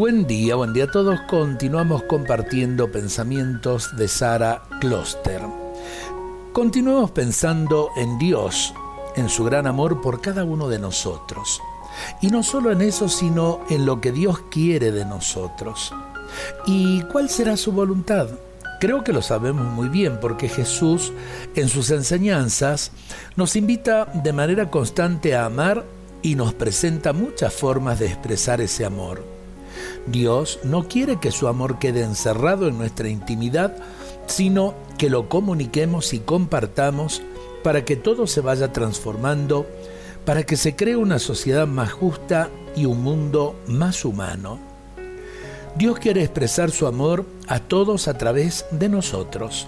[0.00, 1.20] Buen día, buen día a todos.
[1.28, 5.42] Continuamos compartiendo pensamientos de Sara Kloster.
[6.54, 8.72] Continuamos pensando en Dios,
[9.16, 11.60] en su gran amor por cada uno de nosotros.
[12.22, 15.92] Y no solo en eso, sino en lo que Dios quiere de nosotros.
[16.64, 18.26] ¿Y cuál será su voluntad?
[18.80, 21.12] Creo que lo sabemos muy bien porque Jesús
[21.54, 22.90] en sus enseñanzas
[23.36, 25.84] nos invita de manera constante a amar
[26.22, 29.39] y nos presenta muchas formas de expresar ese amor.
[30.06, 33.76] Dios no quiere que su amor quede encerrado en nuestra intimidad,
[34.26, 37.22] sino que lo comuniquemos y compartamos
[37.62, 39.66] para que todo se vaya transformando,
[40.24, 44.58] para que se cree una sociedad más justa y un mundo más humano.
[45.76, 49.66] Dios quiere expresar su amor a todos a través de nosotros.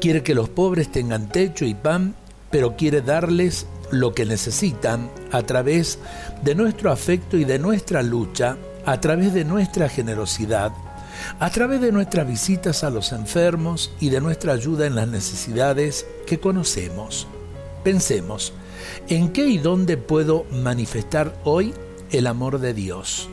[0.00, 2.14] Quiere que los pobres tengan techo y pan,
[2.50, 5.98] pero quiere darles lo que necesitan a través
[6.42, 8.56] de nuestro afecto y de nuestra lucha,
[8.86, 10.72] a través de nuestra generosidad,
[11.40, 16.06] a través de nuestras visitas a los enfermos y de nuestra ayuda en las necesidades
[16.26, 17.26] que conocemos.
[17.82, 18.52] Pensemos,
[19.08, 21.74] ¿en qué y dónde puedo manifestar hoy
[22.10, 23.28] el amor de Dios?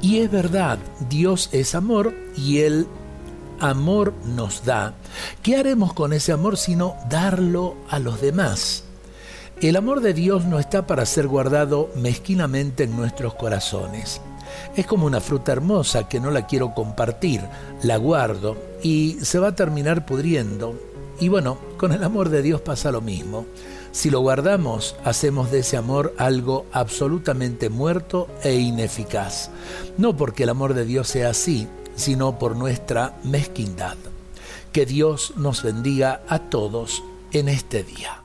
[0.00, 2.86] Y es verdad, Dios es amor y el
[3.60, 4.94] amor nos da.
[5.42, 8.84] ¿Qué haremos con ese amor sino darlo a los demás?
[9.60, 14.20] El amor de Dios no está para ser guardado mezquinamente en nuestros corazones.
[14.76, 17.40] Es como una fruta hermosa que no la quiero compartir,
[17.82, 20.74] la guardo y se va a terminar pudriendo.
[21.20, 23.46] Y bueno, con el amor de Dios pasa lo mismo.
[23.92, 29.50] Si lo guardamos, hacemos de ese amor algo absolutamente muerto e ineficaz.
[29.96, 33.96] No porque el amor de Dios sea así, sino por nuestra mezquindad.
[34.72, 38.23] Que Dios nos bendiga a todos en este día.